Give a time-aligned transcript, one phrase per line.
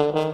[0.00, 0.29] Mm-hmm.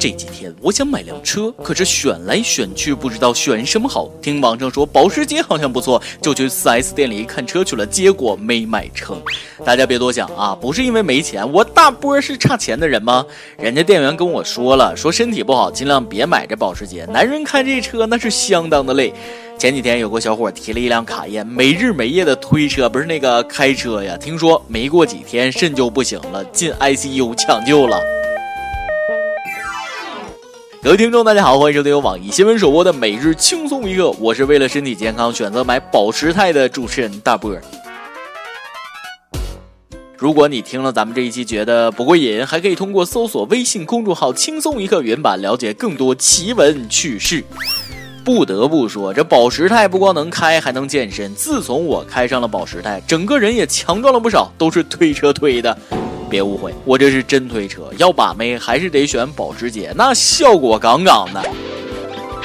[0.00, 4.08] 这几天我想买辆车，可是选来选去不知道选什么好。
[4.22, 9.20] 听网上说保时捷好像不错，就去 4S 店里看车去了，结果没买成。
[9.62, 13.26] 大家别多想啊，不是因为没钱，我大波是差钱的人吗？
[13.60, 19.12] 人家店员跟我说了，说身体不好尽量别买这保时捷，男人开这车那是相当的累。
[19.58, 24.16] 前几天有个小伙提了一辆卡宴，没日没夜的推车，不是那个开车呀。
[24.16, 28.00] 听说没过几天肾就不行了，进 ICU 抢救了。
[30.82, 37.54] 各位听众，大家好，欢迎收听由网易新闻首播的每日轻松一刻，我是为了身体健康选择买保时泰的主持人大波。
[40.16, 47.44] 如果你听了咱们这一期觉得不过瘾，还可以通过搜索微信公众号“轻松一刻”原版了解更多奇闻趣事。
[48.24, 51.34] 不得不说，这保时泰不光能开，还能健身。
[51.34, 55.76] 自从我开上了保时泰，整个人也强壮了不少，都是推车推的。
[56.30, 61.42] 别误会，我这是真推车，要把妹还是得选保时捷，那效果杠杠的。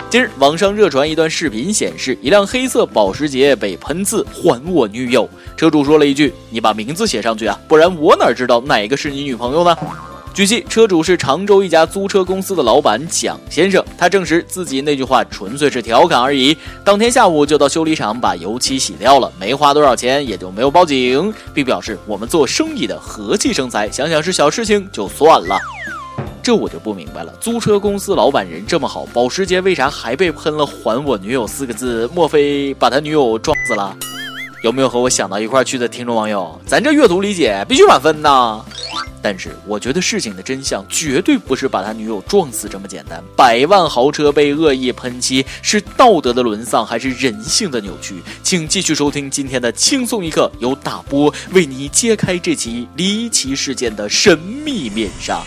[0.10, 9.76] 今日，网上热传一段视频，显示一辆黑色保时捷被喷字“还我女友”，车主说了一句：“你把名字写上去啊，不然我哪知道哪个是你女朋友呢？”
[10.36, 13.82] 据悉，车主是常州一家租车公司的老板蒋先生。
[13.98, 16.58] 他证实自己那句话纯粹是调侃而已。
[16.84, 25.58] 当天下午就到修理厂把油漆洗掉了，没花多少钱，也就没有报警，并表示我们做生意的和气生财，想想是小事情就算了。
[26.44, 32.10] 这我就不明白了，租车公司老板人这么好，保时捷为啥还被喷了“还我女友”四个字？
[32.14, 33.96] 莫非把他女友撞死了？
[34.66, 36.60] 有没有和我想到一块去的听众网友？
[36.66, 38.60] 咱这阅读理解必须满分呐！
[39.28, 43.24] 但是我觉得事情的真相绝对不是把他女友撞死这么简单。
[43.36, 48.22] 百万豪车被恶意喷漆，是道德的沦丧还是人性的扭曲？
[48.44, 55.42] 请继续收听今天的轻松一刻，由大波为你揭开这起离奇事件的神秘面纱。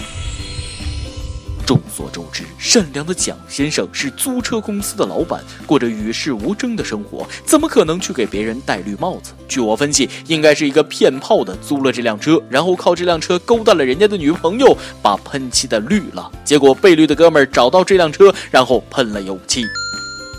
[1.68, 9.32] 众所周知，善良的蒋先生是租车公司的老板，过着与世无争的生活，怎么可能去给别人戴绿帽子？
[9.46, 16.32] 据我分析，应该是一个骗炮的租了这辆车，然后靠这辆车勾搭了人家的女朋友，把喷漆的绿了。
[16.42, 19.66] 结果被绿的哥们儿找到这辆车，然后喷了油漆。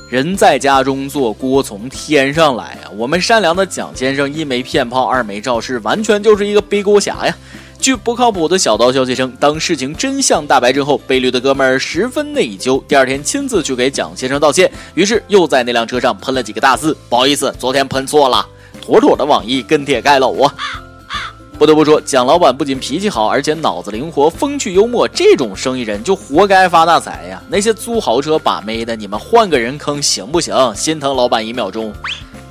[0.10, 2.90] 人在家中坐，锅从天上来啊！
[2.98, 7.38] 我们善良的蒋先生一没骗炮，二没肇事，完全就是一个背锅侠呀！
[7.80, 18.46] 据不靠谱的小道消息称，当事情真相大白之后，被绿的哥们儿十分内疚，第二天亲自去给蒋先生道歉，于是又在那辆车上喷了几个大字：“不好意思，昨天喷错了。”
[18.82, 20.54] 妥妥的网易跟帖盖楼啊！
[21.58, 27.42] 不得不说，蒋老板不仅脾气好，而且脑子灵活、风趣幽默，这种生意人就活该发大财呀！
[27.50, 30.54] 那些租豪车把妹的，你们换个人坑行不行？
[30.76, 31.94] 心疼老板一秒钟。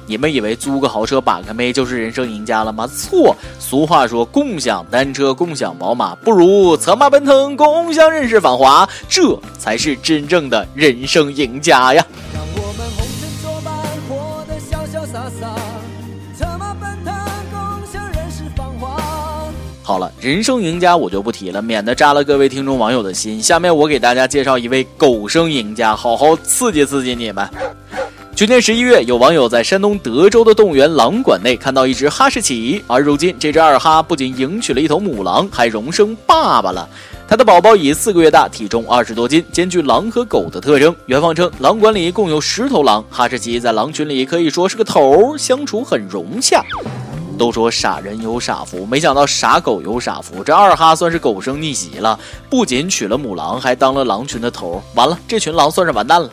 [0.08, 2.86] 你们以为租个豪车把个妹就是人生赢家了吗？
[2.86, 3.36] 错！
[3.58, 12.02] 俗话说，共享单车、共享宝马，不如策马奔腾，共享人世繁华，这才是真正的人生赢家呀！
[12.32, 13.74] 让我们红尘作伴，
[14.08, 15.54] 活得潇潇洒洒，
[16.34, 17.14] 策马奔腾，
[17.52, 18.96] 共享人世繁华
[19.82, 23.42] 好了，人生赢家我就不提了，免得扎了各位听众网友的心。
[23.42, 27.46] 下面我给大家介绍一位狗生赢家，好好刺激刺激你们。
[28.38, 36.88] 去年十一月，有网友在山东德州的动物园狼馆内看到一只哈士奇，而如今这只二哈不仅迎娶了一头母狼，还荣升爸爸了。
[37.26, 40.94] 它的宝宝已四个月大，体重二十多斤，兼具狼和狗的特征。
[41.06, 46.62] 园方称，狼馆里共有十头狼，哈士奇在狼群里可以说是个头，相处很融洽。
[47.36, 52.16] 都说傻人有傻福，没想到傻狗有傻福，这二哈算是狗生逆袭了，
[52.48, 54.80] 不仅娶了母狼，还当了狼群的头。
[54.94, 56.30] 完了，这群狼算是完蛋了。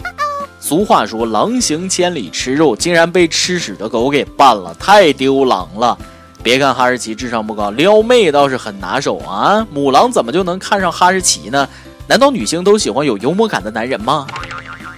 [0.60, 5.98] 俗话说，狼行千里吃肉，竟然被吃屎的狗给绊了，太丢狼了。
[6.42, 9.66] 别看哈士奇智商不高，撩妹倒是很拿手啊。
[9.72, 11.68] 母狼怎么就能看上哈士奇呢？
[12.08, 14.28] 难道女性都喜欢有幽默感的男人吗？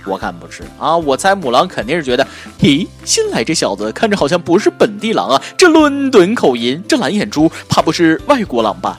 [0.05, 2.25] 我看不是啊，我猜母狼肯定是觉得，
[2.59, 8.97] 咦，新来这小子看着好像不是本地狼啊，这伦敦口音，这蓝眼珠，怕不是外国狼吧？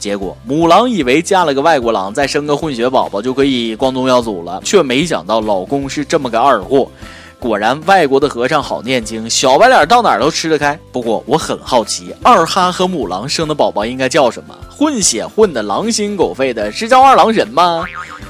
[0.00, 6.90] 结果母狼以为嫁了个外国狼，再生个混血宝宝就可以光宗耀祖了，却没想到老公是这么个二货。
[7.38, 10.78] 果然，外国的和尚好念经，小白脸到哪儿都吃得开。
[10.92, 14.54] 不过我很好奇，二哈和母狼生的宝宝应该叫什么？
[14.70, 17.84] 混血混的狼心狗肺的，是叫二郎神吗？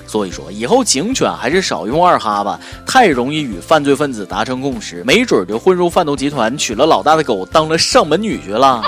[0.06, 8.82] 所以说，以后警犬还是少用二哈吧，太容易与犯罪分子达成共识，没准就混入贩毒集团，娶了老大的狗当了上门女婿了。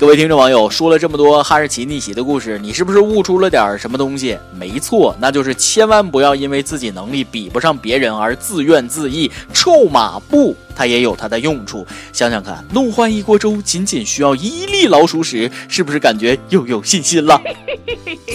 [0.00, 4.38] 各位听众网友，说了这么多哈士奇逆袭的故事，你是不是悟出了点什么东西？
[4.56, 9.28] 没错，那就是千万不要因为自己能力比不上别人而自怨自艾。
[9.52, 11.84] 臭马步，它也有它的用处。
[12.12, 17.40] 想想看，弄坏一锅粥仅仅需要一粒老鼠屎，是不是感觉又有信心了？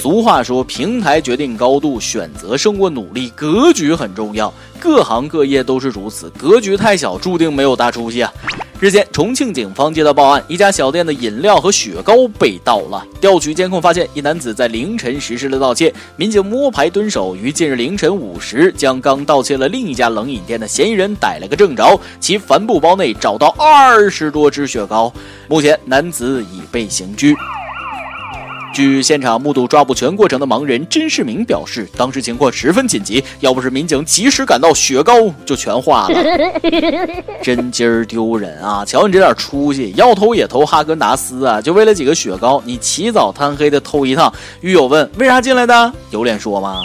[0.02, 4.54] 俗话说，平台决定高度，选择胜过努力，格局很重要。
[4.84, 8.30] 各行各业都是如此，格局太小，注定没有大出息啊。
[8.82, 13.02] 日前，重庆警方接到报案，一家小店的饮料和雪糕被盗了。
[13.22, 15.94] 调取监控发现，一男子在凌晨实施了盗窃。
[16.18, 21.98] 民警摸排蹲守，于近日凌晨五时，将刚盗窃了另一家冷饮店的嫌疑人逮了个正着。
[22.20, 25.14] 其帆布包内找到二十多只雪糕。
[25.48, 27.34] 目前，男子已被刑拘。
[28.74, 35.14] 据现场目睹抓捕全过程的盲人甄世明表示，当时情况十分紧急，要不是民警及时赶到，雪糕
[35.46, 36.20] 就全化了。
[37.44, 38.84] 真今儿丢人啊！
[38.84, 41.62] 瞧你这点出息，要偷也偷哈根达斯啊！
[41.62, 44.34] 就为了几个雪糕，你起早贪黑的偷一趟。
[44.62, 45.94] 狱友问：为啥进来的？
[46.10, 46.82] 有脸说吗？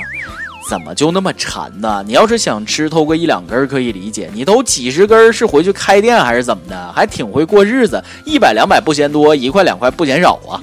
[0.68, 2.04] 怎么就那么馋呢？
[2.06, 6.92] 你要是想吃，偷个一两根可以理解，你偷几十根是回去开店还是怎么的？
[6.92, 10.60] 还挺会过日子，一百两百不嫌多，一块两块不嫌少啊！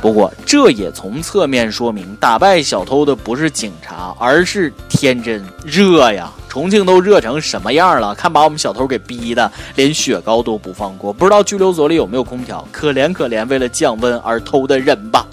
[0.00, 6.32] 不过，这也从侧面说明，打败小偷的不是警察，而是天真热呀！
[6.48, 8.14] 重庆都热成什么样了？
[8.14, 11.12] 看把我们小偷给逼的，连雪糕都不放过。
[11.12, 12.66] 不知道拘留所里有没有空调？
[12.70, 15.26] 可怜可怜，为了降温而偷的人吧。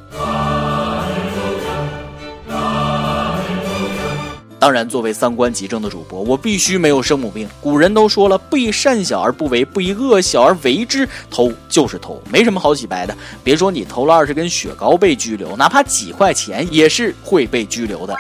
[4.66, 7.48] 当然，作为三观极正的主播，我必须没有生母病。
[7.62, 11.08] 古人都说了，不以善小而不为，不以恶小而为之。
[11.30, 13.16] 偷就是偷，没什么好洗白的。
[13.44, 18.16] 别说你偷了二十根雪糕被拘留，哪怕几块钱也是会被拘留的。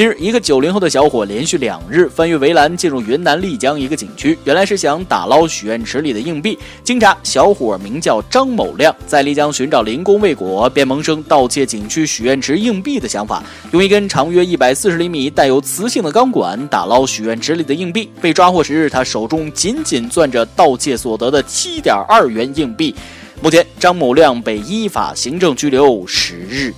[0.00, 6.58] 近日，一个九零后的小伙连续两日翻越围栏进入云南丽江一个景区，原来是想打捞许愿池里的硬币。
[6.82, 18.10] 经查，小伙名叫张某亮，在丽江寻找灵工未果，便萌生盗窃景区许愿池硬币的想法，用一根长约一百四十厘米、带有磁性的钢管打捞许愿池里的硬币。
[18.22, 22.94] 被抓获时，他手中紧紧攥着盗窃所得的七点二元硬币。
[23.42, 26.72] 目前，张某亮被依法行政拘留十日。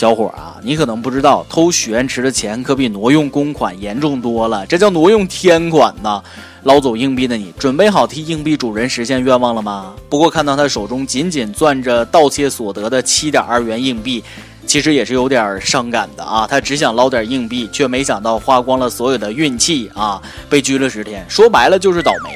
[0.00, 6.22] 小伙啊，你可能不知道，偷许愿池的钱可比挪用公款严重多了，这叫挪用天款呐！
[6.62, 9.92] 捞走硬币的你，准备好替硬币主人实现愿望了吗？
[10.08, 14.24] 不过看到他手中紧紧攥着盗窃所得的七点二元硬币，
[14.64, 16.46] 其实也是有点伤感的啊！
[16.46, 20.18] 他只想捞点硬币，却没想到花光了所有的运气啊！
[20.48, 22.30] 被拘了十天，说白了就是倒霉。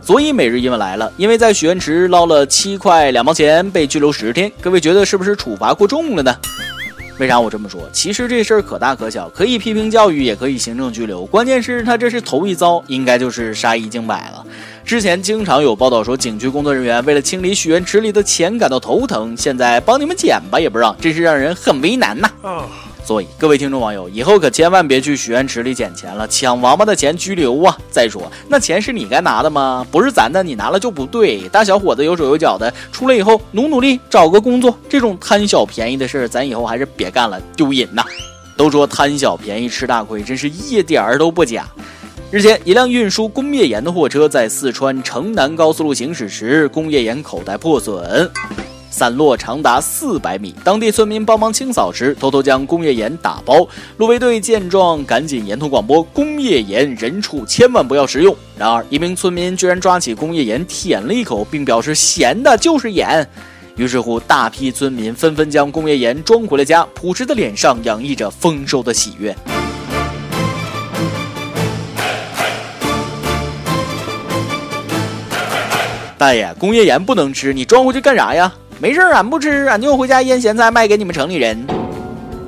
[0.00, 6.32] 所以每日一问来了，因为在许愿池捞了七块两毛钱，被拘留十天，各位觉得是不是处罚过重了呢？
[7.18, 7.88] 为啥我这么说？
[7.92, 11.24] 其实这事儿可大可小，可以批评教育，也可以行政拘留。
[11.26, 14.44] 关键是他这是头一遭，应该就是杀一儆百了。
[14.84, 22.30] 之前经常有报道说，景区工作人员为了清理许愿池里的钱感到头疼，现在帮你们捡吧也不让，真是让人很为难呐。
[23.04, 27.76] 所以，各位听众网友，以后可千万别去许愿池里捡钱了，抢王八的钱拘留啊！
[27.90, 29.84] 再说，那钱是你该拿的吗？
[29.90, 31.48] 不是咱的，你拿了就不对。
[31.48, 38.04] 大小伙子有手有脚的，出来以后努努力找个工作，这种贪小便宜的事儿，咱以后还是别干了，丢人呐！
[38.56, 41.66] 都说贪小便宜吃大亏，真是一点儿都不假。
[42.30, 48.30] 日前，一辆运输工业盐的货车在四川成南高速路行驶时，工业盐口袋破损。
[48.92, 53.66] 散落长达四百米，当地村民帮忙清扫时，偷偷将工业盐打包。
[53.96, 63.26] 路维队见状，赶紧沿途广播：“工业盐人畜千万不要食用。”然而，一名村民居然抓起工业盐舔了一口，并表示：“咸的就是盐。”
[63.76, 69.34] 于是乎，大批村民纷纷将工业盐装回了家，朴实的脸上洋溢着丰收的喜悦。
[76.18, 78.52] 大爷，工业盐不能吃，你装回去干啥呀？
[78.82, 81.64] 没事俺不吃，俺就回家腌咸菜卖给你们城里人。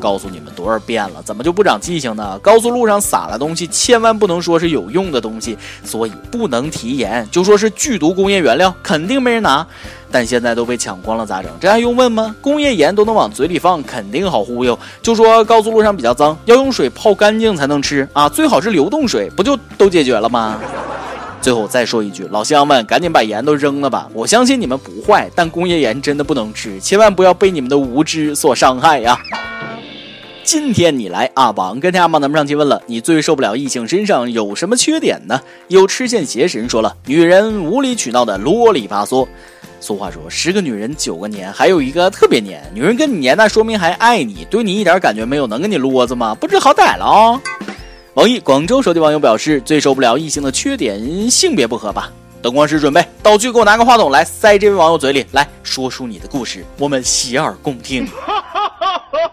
[0.01, 2.37] 告诉你们多少遍了，怎么就不长记性呢？
[2.41, 9.65] 高速路上撒了东西，千万不能说是有用的东西，所以不能提盐，就说是剧毒工业原料，肯定没人拿。
[10.11, 11.49] 但现在都被抢光了，咋整？
[11.61, 12.35] 这还用问吗？
[12.41, 14.77] 工业盐都能往嘴里放，肯定好忽悠。
[15.01, 20.59] 就说高速路上比较脏，要用水泡干净才能吃啊，最好是流动水，不就都解决了吗？
[21.45, 24.09] 最后再说一句，老乡们，赶紧把盐都扔了吧！
[24.15, 29.15] 我相信你们不坏，但工业盐真的不能吃，千万不要被你们的无知所伤害呀！
[30.43, 35.39] 今天你来阿榜跟阿榜咱们上期问了，你最受不了异性身上有什么缺点呢？
[35.69, 39.29] 有吃线邪神说了，女人无理取闹的啰里吧嗦。
[39.81, 42.63] 俗话说，十个女人九个黏，还有一个特别黏。
[42.73, 46.35] 女人跟你黏，那说明还爱你，对你一点感觉没有，能跟你啰嗦吗？
[46.35, 47.39] 不知好歹了啊！
[48.15, 52.13] 网易广州手机网友表示，最受不了异性的缺点，性别不合吧？
[52.41, 58.09] 灯光师准备，道具给我拿个话筒来，塞这位网友嘴里，来说出你的故事，我们洗耳恭听。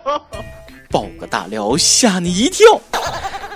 [0.89, 2.81] 爆个大料，吓你一跳。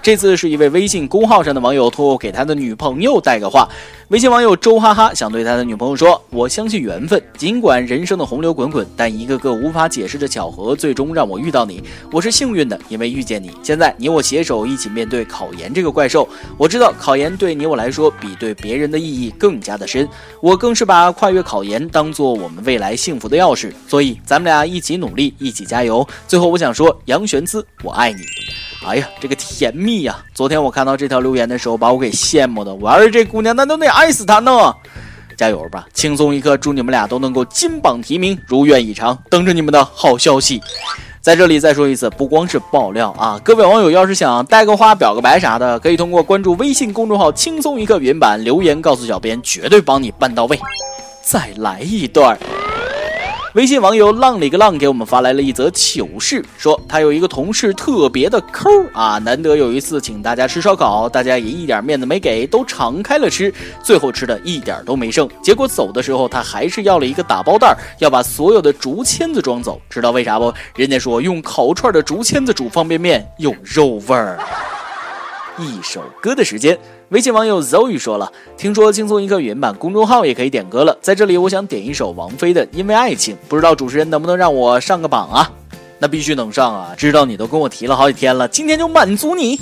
[0.05, 3.67] 这次是一位微信公号上的网友托我给他的女朋友带个话。
[4.09, 11.83] 微信网友周哈哈想对他的女朋友说：“我相信缘分，尽管人生的洪流滚滚，但一个个无法解释的巧合，最终让我遇到你。
[12.11, 13.49] 我是幸运的，因为遇见你。
[13.63, 16.29] 现在你我携手一起面对考研这个怪兽。
[16.55, 20.07] 我知道考研对你我来说比对别人的意义更加的深。
[20.39, 23.71] 我更是把跨越考研当做我们未来幸福的钥匙。
[23.87, 26.07] 所以咱们俩一起努力，一起加油。
[26.27, 28.19] 最后我想说，杨玄姿，我爱你。”
[28.87, 30.15] 哎呀，这个甜蜜呀！
[30.33, 32.73] 昨天我看到这条留言的时候，把我给羡慕的。
[32.75, 34.73] 我要是这姑娘，那都得爱死她呢！
[35.35, 40.61] 加油吧，轻松一刻，祝你们俩都能够金榜题名，如愿以偿，等着你们的好消息。
[41.19, 50.59] 在这里再说一次，不光是爆料啊，各位网友要是想带个花、表个白啥的，可以通过关注微信公众号“轻松一刻”原版留言告诉小编，绝对帮你办到位。
[51.23, 52.37] 再来一段。
[53.55, 65.29] 微信网友浪里个浪给我们发来了一则糗事，说他有一个同事特别的抠啊，难得有一次请大家吃烧烤，大家也一点面子没给，都敞开了吃，最后吃的一点都没剩。
[65.41, 69.79] 结果走的时候，他还是要了一个打包袋，要把所有的竹签子装走。
[69.89, 70.53] 知道为啥不？
[70.75, 74.37] 人家说用烤串的竹签子煮方便面有肉味儿。
[75.57, 76.77] 一首歌的时间。
[77.09, 85.51] 微信网友 Zoe 说了：“听说轻松一刻语音版公众号也可以点歌了，在这里我想点一首王菲的《因为爱情》，不知道主持人能不能让我上个榜啊？
[85.99, 86.93] 那必须能上啊！
[86.97, 89.59] 知道你都跟我提了好几天了，今天就满足你。”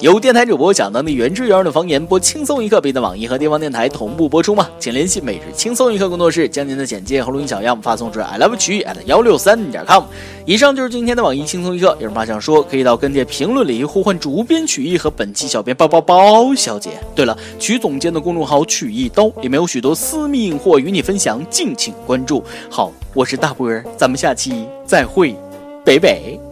[0.00, 4.68] 有电台主播讲当地原汁原味的方言播轻松一刻，并在网易和地方电台同步播出吗？
[4.78, 10.04] 请联系每日轻松一刻工作室，将您的简介和录音小样发送至 i love 曲艺 at 幺六三点 com。
[10.46, 16.92] 以上就是今天的网易轻松一刻，有什么想说，可以到跟帖评论里呼唤主编曲艺和本期小编包包包小姐。
[17.14, 22.42] 对了，曲总监的公众号曲艺刀里面有许多私密硬货与你分享，敬请关注。
[22.70, 25.36] 好，我是大波儿，咱们下期再会，
[25.84, 26.51] 北北。